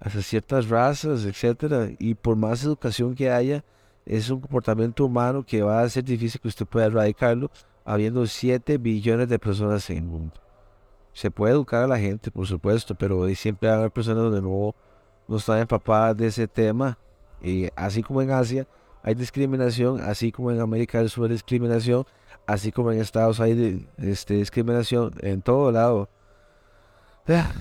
hacia 0.00 0.22
ciertas 0.22 0.68
razas, 0.68 1.24
etcétera, 1.24 1.88
y 1.98 2.14
por 2.14 2.36
más 2.36 2.64
educación 2.64 3.14
que 3.14 3.30
haya, 3.30 3.64
es 4.04 4.30
un 4.30 4.40
comportamiento 4.40 5.04
humano 5.04 5.44
que 5.46 5.62
va 5.62 5.80
a 5.80 5.88
ser 5.88 6.02
difícil 6.04 6.40
que 6.40 6.48
usted 6.48 6.66
pueda 6.66 6.86
erradicarlo, 6.86 7.50
habiendo 7.84 8.26
7 8.26 8.78
billones 8.78 9.28
de 9.28 9.38
personas 9.38 9.88
en 9.90 9.98
el 9.98 10.02
mundo. 10.04 10.34
Se 11.12 11.30
puede 11.30 11.52
educar 11.52 11.84
a 11.84 11.86
la 11.86 11.98
gente, 11.98 12.30
por 12.30 12.46
supuesto, 12.46 12.94
pero 12.96 13.28
siempre 13.34 13.68
va 13.68 13.74
a 13.74 13.78
haber 13.78 13.90
personas 13.92 14.24
donde 14.24 14.42
no, 14.42 14.74
no 15.28 15.36
están 15.36 15.58
empapadas 15.58 16.16
de 16.16 16.26
ese 16.26 16.48
tema. 16.48 16.98
Y 17.40 17.68
así 17.76 18.02
como 18.02 18.22
en 18.22 18.30
Asia 18.30 18.66
hay 19.02 19.14
discriminación, 19.14 20.00
así 20.00 20.32
como 20.32 20.50
en 20.50 20.60
América 20.60 20.98
del 20.98 21.10
Sur 21.10 21.24
hay 21.24 21.32
discriminación, 21.32 22.04
así 22.46 22.72
como 22.72 22.92
en 22.92 23.00
Estados 23.00 23.40
hay 23.40 23.86
este, 23.98 24.34
discriminación 24.34 25.14
en 25.20 25.42
todo 25.42 25.70
lado. 25.72 26.08
Ah, 27.28 27.52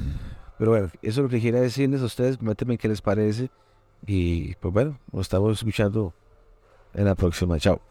pero 0.58 0.72
bueno, 0.72 0.88
eso 0.88 0.98
es 1.02 1.17
lo 1.17 1.30
que 1.30 1.41
quería 1.41 1.62
decirles 1.62 2.02
a 2.02 2.06
ustedes. 2.06 2.41
Méteme 2.41 2.78
qué 2.78 2.88
les 2.88 3.02
parece. 3.02 3.50
Y 4.06 4.56
pues 4.56 4.74
bueno, 4.74 5.00
nos 5.12 5.22
estamos 5.22 5.58
escuchando 5.58 6.13
en 6.94 7.06
la 7.06 7.15
próxima. 7.15 7.60
Chao. 7.60 7.90